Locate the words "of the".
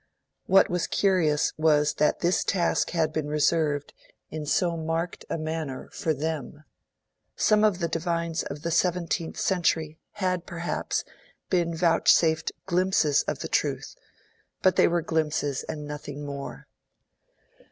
7.63-7.87, 8.41-8.71, 13.27-13.47